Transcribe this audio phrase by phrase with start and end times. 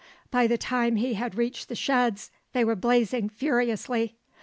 [0.31, 4.15] By the time he had reached the sheds, they were blazing furiously.